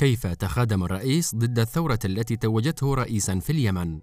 كيف 0.00 0.26
تخادم 0.26 0.84
الرئيس 0.84 1.34
ضد 1.34 1.58
الثورة 1.58 1.98
التي 2.04 2.36
توجته 2.36 2.94
رئيسا 2.94 3.38
في 3.38 3.50
اليمن؟ 3.50 4.00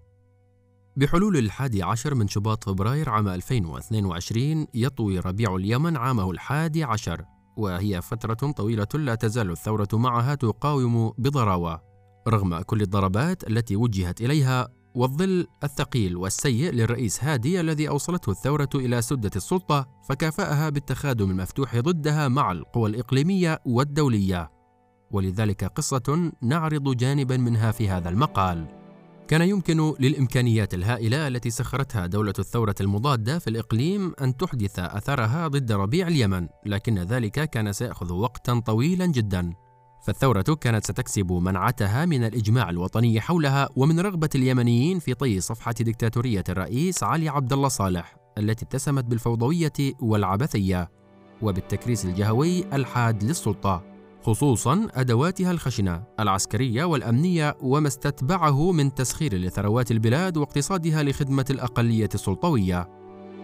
بحلول 0.96 1.36
الحادي 1.36 1.82
عشر 1.82 2.14
من 2.14 2.28
شباط 2.28 2.64
فبراير 2.64 3.10
عام 3.10 3.28
2022 3.28 4.66
يطوي 4.74 5.18
ربيع 5.18 5.56
اليمن 5.56 5.96
عامه 5.96 6.30
الحادي 6.30 6.84
عشر 6.84 7.24
وهي 7.56 8.02
فترة 8.02 8.52
طويلة 8.52 8.86
لا 8.94 9.14
تزال 9.14 9.50
الثورة 9.50 9.88
معها 9.92 10.34
تقاوم 10.34 11.12
بضراوة 11.18 11.82
رغم 12.28 12.60
كل 12.60 12.82
الضربات 12.82 13.48
التي 13.48 13.76
وجهت 13.76 14.20
إليها 14.20 14.68
والظل 14.94 15.46
الثقيل 15.64 16.16
والسيء 16.16 16.72
للرئيس 16.72 17.24
هادي 17.24 17.60
الذي 17.60 17.88
أوصلته 17.88 18.30
الثورة 18.30 18.70
إلى 18.74 19.02
سدة 19.02 19.30
السلطة 19.36 19.86
فكافأها 20.08 20.68
بالتخادم 20.68 21.30
المفتوح 21.30 21.78
ضدها 21.78 22.28
مع 22.28 22.52
القوى 22.52 22.90
الإقليمية 22.90 23.60
والدولية. 23.66 24.57
ولذلك 25.10 25.64
قصة 25.64 26.32
نعرض 26.42 26.96
جانبا 26.96 27.36
منها 27.36 27.70
في 27.70 27.88
هذا 27.88 28.08
المقال. 28.08 28.66
كان 29.28 29.42
يمكن 29.42 29.94
للإمكانيات 30.00 30.74
الهائلة 30.74 31.28
التي 31.28 31.50
سخرتها 31.50 32.06
دولة 32.06 32.34
الثورة 32.38 32.74
المضادة 32.80 33.38
في 33.38 33.50
الإقليم 33.50 34.12
أن 34.20 34.36
تحدث 34.36 34.78
أثرها 34.78 35.48
ضد 35.48 35.72
ربيع 35.72 36.08
اليمن 36.08 36.48
لكن 36.66 36.98
ذلك 36.98 37.50
كان 37.50 37.72
سيأخذ 37.72 38.12
وقتا 38.12 38.60
طويلا 38.60 39.06
جدا. 39.06 39.52
فالثورة 40.02 40.42
كانت 40.60 40.84
ستكسب 40.84 41.32
منعتها 41.32 42.04
من 42.04 42.24
الإجماع 42.24 42.70
الوطني 42.70 43.20
حولها 43.20 43.68
ومن 43.76 44.00
رغبة 44.00 44.28
اليمنيين 44.34 44.98
في 44.98 45.14
طي 45.14 45.40
صفحة 45.40 45.72
دكتاتورية 45.72 46.44
الرئيس 46.48 47.02
علي 47.02 47.28
عبد 47.28 47.52
الله 47.52 47.68
صالح 47.68 48.16
التي 48.38 48.64
اتسمت 48.64 49.04
بالفوضوية 49.04 49.72
والعبثية. 50.00 50.90
وبالتكريس 51.42 52.04
الجهوي 52.04 52.74
الحاد 52.74 53.24
للسلطة. 53.24 53.97
خصوصا 54.28 54.88
أدواتها 54.94 55.50
الخشنة 55.50 56.02
العسكرية 56.20 56.84
والأمنية 56.84 57.56
وما 57.60 57.88
استتبعه 57.88 58.72
من 58.72 58.94
تسخير 58.94 59.34
لثروات 59.34 59.90
البلاد 59.90 60.36
واقتصادها 60.36 61.02
لخدمة 61.02 61.44
الأقلية 61.50 62.08
السلطوية. 62.14 62.88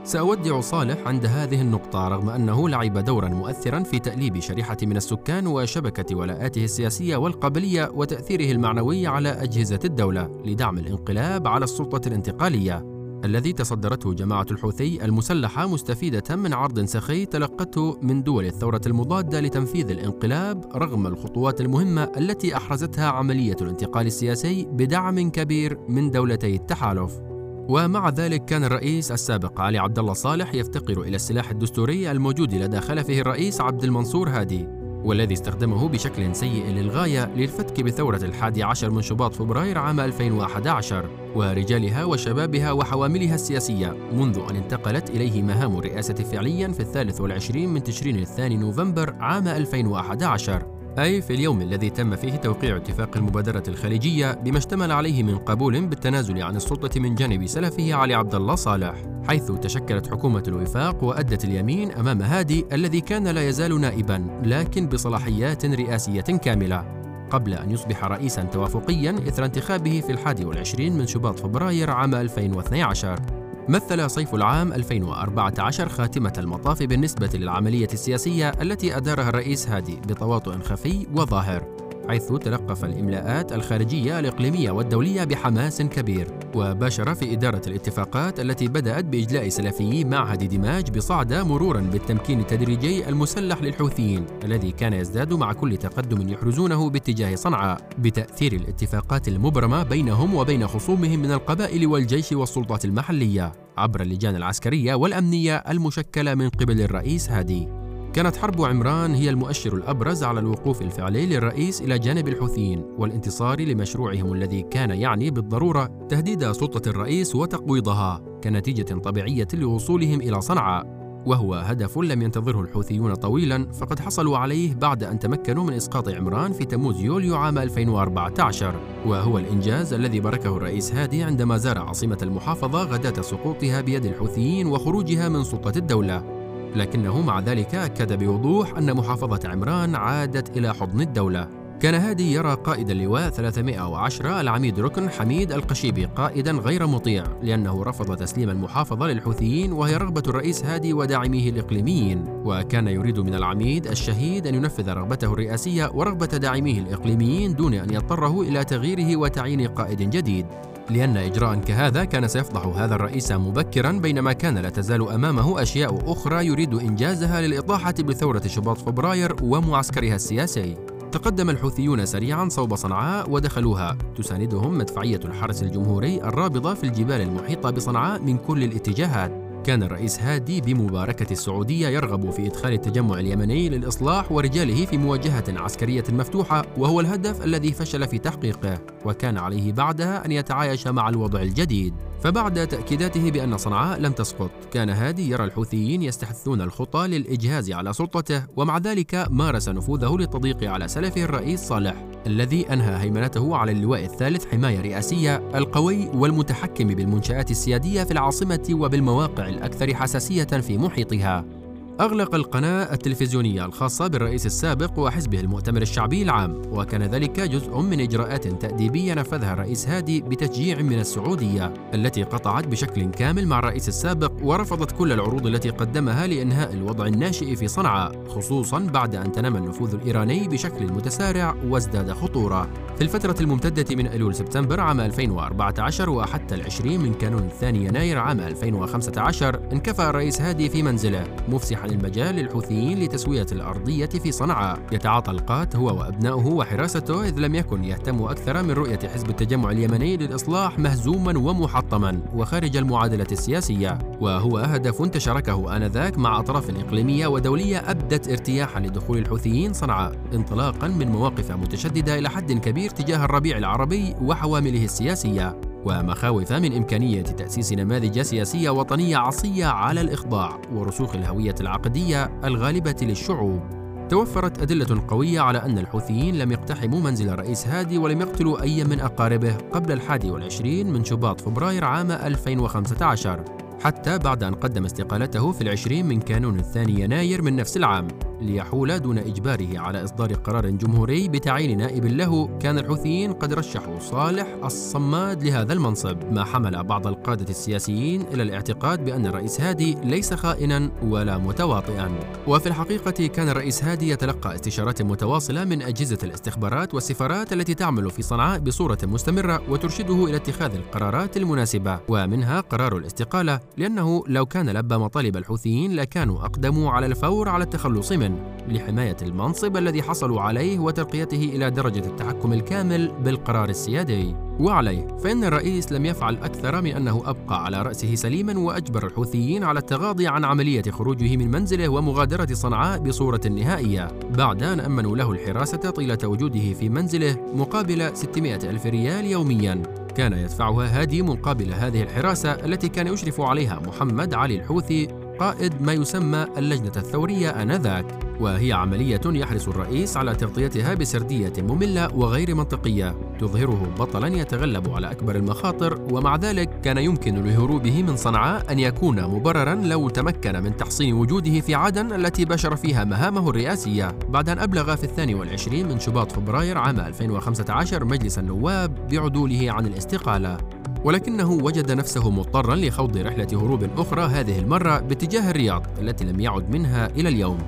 سأودع 0.02 0.60
صالح 0.60 1.08
عند 1.08 1.26
هذه 1.26 1.60
النقطة 1.60 2.08
رغم 2.08 2.28
أنه 2.28 2.68
لعب 2.68 2.98
دورا 2.98 3.28
مؤثرا 3.28 3.82
في 3.82 3.98
تأليب 3.98 4.40
شريحة 4.40 4.76
من 4.82 4.96
السكان 4.96 5.46
وشبكة 5.46 6.16
ولاءاته 6.16 6.64
السياسية 6.64 7.16
والقبلية 7.16 7.90
وتأثيره 7.94 8.52
المعنوي 8.52 9.06
على 9.06 9.28
أجهزة 9.28 9.80
الدولة 9.84 10.42
لدعم 10.44 10.78
الانقلاب 10.78 11.46
على 11.46 11.64
السلطة 11.64 12.08
الانتقالية. 12.08 12.93
الذي 13.24 13.52
تصدرته 13.52 14.14
جماعة 14.14 14.46
الحوثي 14.50 15.04
المسلحة 15.04 15.66
مستفيدة 15.66 16.36
من 16.36 16.52
عرض 16.52 16.84
سخي 16.84 17.26
تلقته 17.26 17.98
من 18.02 18.22
دول 18.22 18.46
الثورة 18.46 18.80
المضادة 18.86 19.40
لتنفيذ 19.40 19.90
الانقلاب 19.90 20.64
رغم 20.74 21.06
الخطوات 21.06 21.60
المهمة 21.60 22.12
التي 22.16 22.56
أحرزتها 22.56 23.06
عملية 23.06 23.56
الانتقال 23.60 24.06
السياسي 24.06 24.64
بدعم 24.64 25.30
كبير 25.30 25.78
من 25.88 26.10
دولتي 26.10 26.54
التحالف. 26.54 27.20
ومع 27.68 28.08
ذلك 28.08 28.44
كان 28.44 28.64
الرئيس 28.64 29.12
السابق 29.12 29.60
علي 29.60 29.78
عبد 29.78 29.98
الله 29.98 30.12
صالح 30.12 30.54
يفتقر 30.54 31.02
إلى 31.02 31.16
السلاح 31.16 31.50
الدستوري 31.50 32.10
الموجود 32.10 32.54
لدى 32.54 32.80
خلفه 32.80 33.20
الرئيس 33.20 33.60
عبد 33.60 33.84
المنصور 33.84 34.28
هادي 34.28 34.83
والذي 35.04 35.34
استخدمه 35.34 35.88
بشكل 35.88 36.36
سيء 36.36 36.66
للغاية 36.66 37.34
للفتك 37.36 37.80
بثورة 37.80 38.20
الحادي 38.24 38.62
عشر 38.62 38.90
من 38.90 39.02
شباط 39.02 39.34
فبراير 39.34 39.78
عام 39.78 40.00
2011 40.00 41.10
ورجالها 41.34 42.04
وشبابها 42.04 42.72
وحواملها 42.72 43.34
السياسية 43.34 43.96
منذ 44.12 44.38
أن 44.50 44.56
انتقلت 44.56 45.10
إليه 45.10 45.42
مهام 45.42 45.78
الرئاسة 45.78 46.14
فعليا 46.14 46.68
في 46.68 46.80
الثالث 46.80 47.20
والعشرين 47.20 47.68
من 47.68 47.82
تشرين 47.82 48.18
الثاني 48.18 48.56
نوفمبر 48.56 49.14
عام 49.20 49.48
2011 49.48 50.73
أي 50.98 51.22
في 51.22 51.34
اليوم 51.34 51.62
الذي 51.62 51.90
تم 51.90 52.16
فيه 52.16 52.36
توقيع 52.36 52.76
اتفاق 52.76 53.16
المبادرة 53.16 53.62
الخليجية 53.68 54.32
بما 54.32 54.58
اشتمل 54.58 54.92
عليه 54.92 55.22
من 55.22 55.38
قبول 55.38 55.86
بالتنازل 55.86 56.42
عن 56.42 56.56
السلطة 56.56 57.00
من 57.00 57.14
جانب 57.14 57.46
سلفه 57.46 57.94
علي 57.94 58.14
عبد 58.14 58.34
الله 58.34 58.54
صالح، 58.54 58.94
حيث 59.28 59.52
تشكلت 59.52 60.10
حكومة 60.10 60.42
الوفاق 60.48 61.04
وأدت 61.04 61.44
اليمين 61.44 61.92
أمام 61.92 62.22
هادي 62.22 62.66
الذي 62.72 63.00
كان 63.00 63.28
لا 63.28 63.48
يزال 63.48 63.80
نائبا 63.80 64.40
لكن 64.44 64.86
بصلاحيات 64.86 65.66
رئاسية 65.66 66.20
كاملة. 66.20 67.04
قبل 67.30 67.54
أن 67.54 67.70
يصبح 67.70 68.04
رئيسا 68.04 68.42
توافقيا 68.42 69.10
إثر 69.28 69.44
انتخابه 69.44 70.00
في 70.00 70.12
الحادي 70.12 70.44
والعشرين 70.44 70.98
من 70.98 71.06
شباط 71.06 71.38
فبراير 71.38 71.90
عام 71.90 72.14
2012 72.14 73.43
مثل 73.68 74.10
صيف 74.10 74.34
العام 74.34 74.72
2014 74.72 75.88
خاتمة 75.88 76.32
المطاف 76.38 76.82
بالنسبة 76.82 77.30
للعملية 77.34 77.88
السياسية 77.92 78.50
التي 78.50 78.96
أدارها 78.96 79.28
الرئيس 79.28 79.68
هادي 79.68 79.96
بتواطؤ 79.96 80.58
خفي 80.58 81.06
وظاهر. 81.14 81.83
حيث 82.08 82.32
تلقف 82.32 82.84
الإملاءات 82.84 83.52
الخارجية 83.52 84.18
الإقليمية 84.18 84.70
والدولية 84.70 85.24
بحماس 85.24 85.82
كبير. 85.82 86.28
وباشر 86.54 87.14
في 87.14 87.32
إدارة 87.32 87.62
الاتفاقات 87.66 88.40
التي 88.40 88.68
بدأت 88.68 89.04
بإجلاء 89.04 89.48
سلفيي 89.48 90.04
معهد 90.04 90.48
دماج 90.48 90.90
بصعدة 90.96 91.44
مرورا 91.44 91.80
بالتمكين 91.80 92.40
التدريجي 92.40 93.08
المسلح 93.08 93.62
للحوثيين 93.62 94.26
الذي 94.44 94.72
كان 94.72 94.92
يزداد 94.92 95.32
مع 95.32 95.52
كل 95.52 95.76
تقدم 95.76 96.28
يحرزونه 96.28 96.90
باتجاه 96.90 97.34
صنعاء. 97.34 97.88
بتأثير 97.98 98.52
الاتفاقات 98.52 99.28
المبرمة 99.28 99.82
بينهم 99.82 100.34
وبين 100.34 100.66
خصومهم 100.66 101.18
من 101.18 101.32
القبائل 101.32 101.86
والجيش 101.86 102.32
والسلطات 102.32 102.84
المحلية 102.84 103.52
عبر 103.78 104.00
اللجان 104.00 104.36
العسكرية 104.36 104.94
والأمنية 104.94 105.56
المشكلة 105.56 106.34
من 106.34 106.48
قبل 106.48 106.80
الرئيس 106.80 107.30
هادي. 107.30 107.83
كانت 108.14 108.36
حرب 108.36 108.62
عمران 108.62 109.14
هي 109.14 109.30
المؤشر 109.30 109.74
الأبرز 109.74 110.24
على 110.24 110.40
الوقوف 110.40 110.82
الفعلي 110.82 111.26
للرئيس 111.26 111.82
إلى 111.82 111.98
جانب 111.98 112.28
الحوثيين 112.28 112.84
والانتصار 112.98 113.60
لمشروعهم 113.60 114.32
الذي 114.32 114.62
كان 114.62 114.90
يعني 114.90 115.30
بالضرورة 115.30 116.06
تهديد 116.08 116.52
سلطة 116.52 116.88
الرئيس 116.88 117.34
وتقويضها 117.34 118.20
كنتيجة 118.44 118.94
طبيعية 118.94 119.48
لوصولهم 119.54 120.20
إلى 120.20 120.40
صنعاء. 120.40 121.04
وهو 121.26 121.54
هدف 121.54 121.98
لم 121.98 122.22
ينتظره 122.22 122.60
الحوثيون 122.60 123.14
طويلا 123.14 123.72
فقد 123.72 124.00
حصلوا 124.00 124.38
عليه 124.38 124.74
بعد 124.74 125.04
أن 125.04 125.18
تمكنوا 125.18 125.64
من 125.64 125.72
إسقاط 125.72 126.08
عمران 126.08 126.52
في 126.52 126.64
تموز 126.64 127.00
يوليو 127.00 127.36
عام 127.36 127.58
2014 127.58 128.74
وهو 129.06 129.38
الإنجاز 129.38 129.92
الذي 129.92 130.20
باركه 130.20 130.56
الرئيس 130.56 130.94
هادي 130.94 131.22
عندما 131.22 131.56
زار 131.56 131.78
عاصمة 131.78 132.18
المحافظة 132.22 132.82
غداة 132.82 133.22
سقوطها 133.22 133.80
بيد 133.80 134.04
الحوثيين 134.04 134.66
وخروجها 134.66 135.28
من 135.28 135.44
سلطة 135.44 135.78
الدولة. 135.78 136.43
لكنه 136.76 137.20
مع 137.20 137.40
ذلك 137.40 137.74
أكد 137.74 138.24
بوضوح 138.24 138.78
أن 138.78 138.94
محافظة 138.94 139.48
عمران 139.48 139.94
عادت 139.94 140.56
إلى 140.56 140.74
حضن 140.74 141.00
الدولة. 141.00 141.48
كان 141.80 141.94
هادي 141.94 142.32
يرى 142.32 142.54
قائد 142.54 142.90
اللواء 142.90 143.30
310 143.30 144.40
العميد 144.40 144.80
ركن 144.80 145.10
حميد 145.10 145.52
القشيبي 145.52 146.04
قائدا 146.04 146.52
غير 146.52 146.86
مطيع 146.86 147.24
لأنه 147.42 147.82
رفض 147.82 148.16
تسليم 148.16 148.50
المحافظة 148.50 149.06
للحوثيين 149.06 149.72
وهي 149.72 149.96
رغبة 149.96 150.22
الرئيس 150.26 150.64
هادي 150.64 150.92
وداعميه 150.92 151.50
الإقليميين. 151.50 152.24
وكان 152.44 152.88
يريد 152.88 153.18
من 153.18 153.34
العميد 153.34 153.86
الشهيد 153.86 154.46
أن 154.46 154.54
ينفذ 154.54 154.90
رغبته 154.90 155.32
الرئاسية 155.32 155.90
ورغبة 155.94 156.26
داعميه 156.26 156.80
الإقليميين 156.80 157.54
دون 157.54 157.74
أن 157.74 157.94
يضطره 157.94 158.42
إلى 158.42 158.64
تغييره 158.64 159.16
وتعيين 159.16 159.66
قائد 159.66 160.10
جديد. 160.10 160.46
لأن 160.90 161.16
إجراء 161.16 161.54
كهذا 161.54 162.04
كان 162.04 162.28
سيفضح 162.28 162.66
هذا 162.66 162.94
الرئيس 162.94 163.32
مبكرا 163.32 163.92
بينما 163.92 164.32
كان 164.32 164.58
لا 164.58 164.68
تزال 164.68 165.08
أمامه 165.08 165.62
أشياء 165.62 166.12
أخرى 166.12 166.46
يريد 166.46 166.74
إنجازها 166.74 167.40
للإطاحة 167.40 167.92
بثورة 167.92 168.42
شباط 168.46 168.78
فبراير 168.78 169.36
ومعسكرها 169.42 170.14
السياسي. 170.14 170.76
تقدم 171.12 171.50
الحوثيون 171.50 172.06
سريعا 172.06 172.48
صوب 172.48 172.74
صنعاء 172.74 173.30
ودخلوها. 173.30 173.98
تساندهم 174.16 174.78
مدفعية 174.78 175.20
الحرس 175.24 175.62
الجمهوري 175.62 176.22
الرابضة 176.22 176.74
في 176.74 176.84
الجبال 176.84 177.20
المحيطة 177.20 177.70
بصنعاء 177.70 178.22
من 178.22 178.38
كل 178.38 178.64
الاتجاهات. 178.64 179.43
كان 179.64 179.82
الرئيس 179.82 180.20
هادي 180.20 180.60
بمباركة 180.60 181.32
السعودية 181.32 181.88
يرغب 181.88 182.30
في 182.30 182.46
إدخال 182.46 182.72
التجمع 182.72 183.20
اليمني 183.20 183.68
للإصلاح 183.68 184.32
ورجاله 184.32 184.86
في 184.86 184.98
مواجهة 184.98 185.44
عسكرية 185.48 186.04
مفتوحة 186.08 186.64
وهو 186.76 187.00
الهدف 187.00 187.44
الذي 187.44 187.72
فشل 187.72 188.08
في 188.08 188.18
تحقيقه 188.18 188.78
وكان 189.04 189.38
عليه 189.38 189.72
بعدها 189.72 190.24
أن 190.26 190.32
يتعايش 190.32 190.86
مع 190.86 191.08
الوضع 191.08 191.42
الجديد. 191.42 191.94
فبعد 192.20 192.68
تأكيداته 192.68 193.30
بأن 193.30 193.58
صنعاء 193.58 194.00
لم 194.00 194.12
تسقط 194.12 194.50
كان 194.72 194.90
هادي 194.90 195.30
يرى 195.30 195.44
الحوثيين 195.44 196.02
يستحثون 196.02 196.60
الخطى 196.60 197.06
للإجهاز 197.06 197.72
على 197.72 197.92
سلطته 197.92 198.42
ومع 198.56 198.78
ذلك 198.78 199.26
مارس 199.30 199.68
نفوذه 199.68 200.16
للتضييق 200.16 200.70
على 200.70 200.88
سلفه 200.88 201.24
الرئيس 201.24 201.60
صالح. 201.60 202.13
الذي 202.26 202.72
أنهى 202.72 203.02
هيمنته 203.02 203.56
على 203.56 203.72
اللواء 203.72 204.04
الثالث 204.04 204.46
حماية 204.46 204.80
رئاسية 204.80 205.36
القوي 205.54 206.08
والمتحكم 206.08 206.88
بالمنشآت 206.88 207.50
السيادية 207.50 208.04
في 208.04 208.10
العاصمة 208.10 208.68
وبالمواقع 208.72 209.48
الأكثر 209.48 209.94
حساسية 209.94 210.44
في 210.44 210.78
محيطها. 210.78 211.63
أغلق 212.00 212.34
القناة 212.34 212.92
التلفزيونية 212.92 213.64
الخاصة 213.64 214.06
بالرئيس 214.06 214.46
السابق 214.46 214.98
وحزبه 214.98 215.40
المؤتمر 215.40 215.82
الشعبي 215.82 216.22
العام 216.22 216.62
وكان 216.70 217.02
ذلك 217.02 217.40
جزء 217.40 217.78
من 217.80 218.00
إجراءات 218.00 218.46
تأديبية 218.46 219.14
نفذها 219.14 219.52
الرئيس 219.52 219.88
هادي 219.88 220.20
بتشجيع 220.20 220.82
من 220.82 220.98
السعودية 220.98 221.74
التي 221.94 222.22
قطعت 222.22 222.66
بشكل 222.66 223.10
كامل 223.10 223.46
مع 223.46 223.58
الرئيس 223.58 223.88
السابق 223.88 224.32
ورفضت 224.42 224.92
كل 224.92 225.12
العروض 225.12 225.46
التي 225.46 225.70
قدمها 225.70 226.26
لإنهاء 226.26 226.72
الوضع 226.72 227.06
الناشئ 227.06 227.56
في 227.56 227.68
صنعاء 227.68 228.24
خصوصا 228.28 228.78
بعد 228.78 229.14
أن 229.14 229.32
تنامى 229.32 229.58
النفوذ 229.58 229.94
الإيراني 229.94 230.48
بشكل 230.48 230.92
متسارع 230.92 231.54
وازداد 231.68 232.12
خطورة. 232.12 232.68
في 232.96 233.02
الفترة 233.02 233.36
الممتدة 233.40 233.96
من 233.96 234.06
أيلول 234.06 234.34
سبتمبر 234.34 234.80
عام 234.80 235.00
2014 235.00 236.10
وحتى 236.10 236.54
العشرين 236.54 237.00
من 237.00 237.14
كانون 237.14 237.42
الثاني 237.42 237.84
يناير 237.84 238.18
عام 238.18 238.40
2015 238.40 239.60
انكفأ 239.72 240.10
الرئيس 240.10 240.40
هادي 240.40 240.68
في 240.68 240.82
منزله 240.82 241.24
مفسحا 241.48 241.83
المجال 241.84 242.34
للحوثيين 242.34 242.98
لتسوية 242.98 243.46
الأرضية 243.52 244.06
في 244.06 244.32
صنعاء. 244.32 244.78
يتعاطى 244.92 245.30
القات 245.30 245.76
هو 245.76 245.86
وأبنائه 245.98 246.46
وحراسته 246.46 247.24
إذ 247.24 247.38
لم 247.38 247.54
يكن 247.54 247.84
يهتم 247.84 248.22
أكثر 248.22 248.62
من 248.62 248.70
رؤية 248.70 248.98
حزب 249.14 249.30
التجمع 249.30 249.70
اليمني 249.70 250.16
للإصلاح 250.16 250.78
مهزوما 250.78 251.38
ومحطما 251.38 252.22
وخارج 252.34 252.76
المعادلة 252.76 253.26
السياسية. 253.32 253.98
وهو 254.20 254.58
هدف 254.58 255.02
تشاركه 255.02 255.76
آنذاك 255.76 256.18
مع 256.18 256.40
أطراف 256.40 256.70
إقليمية 256.70 257.26
ودولية 257.26 257.90
أبدت 257.90 258.28
ارتياحا 258.28 258.80
لدخول 258.80 259.18
الحوثيين 259.18 259.72
صنعاء 259.72 260.12
انطلاقا 260.34 260.88
من 260.88 261.08
مواقف 261.08 261.52
متشددة 261.52 262.18
إلى 262.18 262.30
حد 262.30 262.52
كبير 262.52 262.90
تجاه 262.90 263.24
الربيع 263.24 263.58
العربي 263.58 264.14
وحوامله 264.22 264.84
السياسية. 264.84 265.73
ومخاوف 265.84 266.52
من 266.52 266.76
إمكانية 266.76 267.22
تأسيس 267.22 267.72
نماذج 267.72 268.20
سياسية 268.20 268.70
وطنية 268.70 269.16
عصية 269.16 269.66
على 269.66 270.00
الإخضاع 270.00 270.60
ورسوخ 270.72 271.14
الهوية 271.14 271.54
العقدية 271.60 272.40
الغالبة 272.44 272.96
للشعوب. 273.02 273.60
توفرت 274.08 274.62
أدلة 274.62 275.02
قوية 275.08 275.40
على 275.40 275.58
أن 275.58 275.78
الحوثيين 275.78 276.38
لم 276.38 276.52
يقتحموا 276.52 277.00
منزل 277.00 277.28
الرئيس 277.28 277.66
هادي 277.66 277.98
ولم 277.98 278.20
يقتلوا 278.20 278.62
أي 278.62 278.84
من 278.84 279.00
أقاربه 279.00 279.56
قبل 279.72 279.92
الحادي 279.92 280.30
والعشرين 280.30 280.92
من 280.92 281.04
شباط 281.04 281.40
فبراير 281.40 281.84
عام 281.84 282.10
2015 282.10 283.44
حتى 283.84 284.18
بعد 284.18 284.42
أن 284.42 284.54
قدم 284.54 284.84
استقالته 284.84 285.52
في 285.52 285.60
العشرين 285.60 286.06
من 286.06 286.20
كانون 286.20 286.58
الثاني 286.58 287.00
يناير 287.00 287.42
من 287.42 287.56
نفس 287.56 287.76
العام. 287.76 288.08
ليحول 288.40 289.00
دون 289.00 289.18
إجباره 289.18 289.78
على 289.78 290.04
إصدار 290.04 290.32
قرار 290.32 290.70
جمهوري 290.70 291.28
بتعيين 291.28 291.78
نائب 291.78 292.04
له. 292.04 292.58
كان 292.58 292.78
الحوثيين 292.78 293.32
قد 293.32 293.52
رشحوا 293.52 293.98
صالح 293.98 294.46
الصماد 294.64 295.42
لهذا 295.42 295.72
المنصب. 295.72 296.32
ما 296.32 296.44
حمل 296.44 296.84
بعض 296.84 297.06
القادة 297.06 297.50
السياسيين 297.50 298.22
إلى 298.22 298.42
الاعتقاد 298.42 299.04
بأن 299.04 299.26
الرئيس 299.26 299.60
هادي 299.60 299.94
ليس 300.04 300.34
خائنا 300.34 300.90
ولا 301.02 301.38
متواطئا. 301.38 302.18
وفي 302.46 302.66
الحقيقة 302.66 303.26
كان 303.26 303.48
الرئيس 303.48 303.84
هادي 303.84 304.08
يتلقى 304.08 304.54
استشارات 304.54 305.02
متواصلة 305.02 305.64
من 305.64 305.82
أجهزة 305.82 306.18
الاستخبارات 306.22 306.94
والسفارات 306.94 307.52
التي 307.52 307.74
تعمل 307.74 308.10
في 308.10 308.22
صنعاء 308.22 308.60
بصورة 308.60 308.98
مستمرة 309.02 309.62
وترشده 309.68 310.24
إلى 310.24 310.36
اتخاذ 310.36 310.74
القرارات 310.74 311.36
المناسبة. 311.36 312.00
ومنها 312.08 312.60
قرار 312.60 312.96
الاستقالة 312.96 313.60
لأنه 313.76 314.24
لو 314.28 314.46
كان 314.46 314.70
لبى 314.70 314.96
مطالب 314.96 315.36
الحوثيين 315.36 315.96
لكانوا 315.96 316.38
أقدموا 316.38 316.90
على 316.90 317.06
الفور 317.06 317.48
على 317.48 317.64
التخلص 317.64 318.12
منه 318.12 318.23
لحماية 318.68 319.16
المنصب 319.22 319.76
الذي 319.76 320.02
حصلوا 320.02 320.40
عليه 320.40 320.78
وترقيته 320.78 321.50
إلى 321.54 321.70
درجة 321.70 322.06
التحكم 322.06 322.52
الكامل 322.52 323.12
بالقرار 323.24 323.68
السيادي. 323.68 324.36
وعليه 324.60 325.06
فإن 325.06 325.44
الرئيس 325.44 325.92
لم 325.92 326.06
يفعل 326.06 326.36
أكثر 326.36 326.82
من 326.82 326.90
أنه 326.90 327.22
أبقى 327.26 327.64
على 327.64 327.82
رأسه 327.82 328.14
سليما 328.14 328.58
وأجبر 328.58 329.06
الحوثيين 329.06 329.64
على 329.64 329.78
التغاضي 329.78 330.26
عن 330.26 330.44
عملية 330.44 330.82
خروجه 330.82 331.36
من 331.36 331.50
منزله 331.50 331.88
ومغادرة 331.88 332.54
صنعاء 332.54 332.98
بصورة 332.98 333.40
نهائية. 333.48 334.08
بعد 334.38 334.62
أن 334.62 334.80
أمنوا 334.80 335.16
له 335.16 335.32
الحراسة 335.32 335.90
طيلة 335.90 336.18
وجوده 336.24 336.72
في 336.72 336.88
منزله 336.88 337.36
مقابل 337.54 338.16
600 338.16 338.54
ألف 338.54 338.86
ريال 338.86 339.24
يوميا. 339.24 339.82
كان 340.16 340.32
يدفعها 340.32 341.00
هادي 341.00 341.22
مقابل 341.22 341.72
هذه 341.72 342.02
الحراسة 342.02 342.52
التي 342.52 342.88
كان 342.88 343.06
يشرف 343.06 343.40
عليها 343.40 343.80
محمد 343.86 344.34
علي 344.34 344.54
الحوثي 344.54 345.08
قائد 345.40 345.82
ما 345.82 345.92
يسمى 345.92 346.46
اللجنة 346.56 346.92
الثورية 346.96 347.50
آنذاك 347.50 348.04
وهي 348.40 348.72
عملية 348.72 349.20
يحرص 349.26 349.68
الرئيس 349.68 350.16
على 350.16 350.34
تغطيتها 350.34 350.94
بسردية 350.94 351.52
مملة 351.58 352.14
وغير 352.14 352.54
منطقية 352.54 353.14
تظهره 353.40 353.92
بطلا 353.98 354.28
يتغلب 354.28 354.90
على 354.90 355.10
أكبر 355.10 355.36
المخاطر 355.36 356.00
ومع 356.12 356.36
ذلك 356.36 356.80
كان 356.80 356.98
يمكن 356.98 357.44
لهروبه 357.44 358.02
من 358.02 358.16
صنعاء 358.16 358.72
أن 358.72 358.78
يكون 358.78 359.24
مبررا 359.24 359.74
لو 359.74 360.08
تمكن 360.08 360.62
من 360.62 360.76
تحصين 360.76 361.14
وجوده 361.14 361.60
في 361.60 361.74
عدن 361.74 362.12
التي 362.12 362.44
بشر 362.44 362.76
فيها 362.76 363.04
مهامه 363.04 363.50
الرئاسية. 363.50 364.18
بعد 364.28 364.48
أن 364.48 364.58
أبلغ 364.58 364.96
في 364.96 365.04
الثاني 365.04 365.34
والعشرين 365.34 365.88
من 365.88 366.00
شباط 366.00 366.32
فبراير 366.32 366.78
عام 366.78 367.00
2015 367.00 368.04
مجلس 368.04 368.38
النواب 368.38 369.08
بعدوله 369.08 369.72
عن 369.72 369.86
الاستقالة. 369.86 370.58
ولكنه 371.04 371.50
وجد 371.52 371.92
نفسه 371.92 372.30
مضطرا 372.30 372.76
لخوض 372.76 373.16
رحلة 373.16 373.48
هروب 373.52 373.88
أخرى 373.96 374.22
هذه 374.22 374.58
المرة 374.58 374.98
باتجاه 374.98 375.50
الرياض 375.50 375.86
التي 376.00 376.24
لم 376.24 376.40
يعد 376.40 376.70
منها 376.70 377.06
إلى 377.06 377.28
اليوم. 377.28 377.58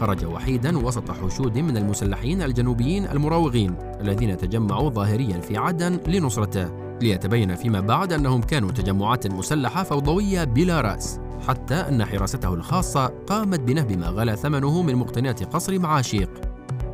خرج 0.00 0.24
وحيدا 0.24 0.78
وسط 0.78 1.10
حشود 1.10 1.58
من 1.58 1.76
المسلحين 1.76 2.42
الجنوبيين 2.42 3.04
المراوغين 3.04 3.74
الذين 4.00 4.36
تجمعوا 4.36 4.90
ظاهريا 4.90 5.40
في 5.40 5.56
عدن 5.56 6.00
لنصرته 6.06 6.68
ليتبين 7.02 7.54
فيما 7.54 7.80
بعد 7.80 8.12
أنهم 8.12 8.42
كانوا 8.42 8.70
تجمعات 8.70 9.26
مسلحة 9.26 9.82
فوضوية 9.82 10.44
بلا 10.44 10.80
رأس 10.80 11.20
حتى 11.48 11.74
أن 11.74 12.04
حراسته 12.04 12.54
الخاصة 12.54 13.06
قامت 13.06 13.60
بنهب 13.60 13.92
ما 13.92 14.06
غلا 14.06 14.34
ثمنه 14.34 14.82
من 14.82 14.94
مقتنيات 14.94 15.44
قصر 15.44 15.78
معاشيق 15.78 16.30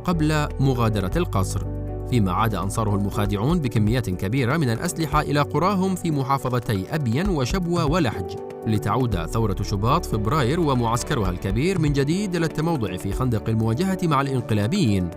قبل 0.03 0.47
مغادرة 0.59 1.11
القصر. 1.15 1.74
فيما 2.09 2.31
عاد 2.31 2.55
أنصاره 2.55 2.95
المخادعون 2.95 3.59
بكميات 3.59 4.09
كبيرة 4.09 4.57
من 4.57 4.69
الأسلحة 4.69 5.21
إلى 5.21 5.41
قراهم 5.41 5.95
في 5.95 6.11
محافظتي 6.11 6.95
أبين 6.95 7.29
وشبوة 7.29 7.85
ولحج. 7.85 8.35
لتعود 8.67 9.25
ثورة 9.25 9.55
شباط 9.61 10.05
فبراير 10.05 10.59
ومعسكرها 10.59 11.29
الكبير 11.29 11.79
من 11.79 11.93
جديد 11.93 12.35
إلى 12.35 12.45
التموضع 12.45 12.97
في 12.97 13.11
خندق 13.11 13.49
المواجهة 13.49 13.99
مع 14.03 14.21
الانقلابيين. 14.21 15.09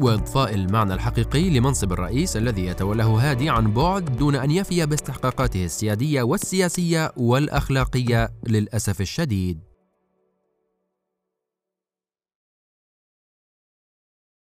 وإضفاء 0.00 0.54
المعنى 0.54 0.94
الحقيقي 0.94 1.50
لمنصب 1.50 1.92
الرئيس 1.92 2.36
الذي 2.36 2.66
يتولاه 2.66 3.06
هادي 3.06 3.50
عن 3.50 3.72
بعد 3.72 4.16
دون 4.16 4.34
أن 4.34 4.50
يفي 4.50 4.86
باستحقاقاته 4.86 5.64
السيادية 5.64 6.22
والسياسية 6.22 7.12
والأخلاقية 7.16 8.30
للأسف 8.48 9.00
الشديد. 9.00 9.75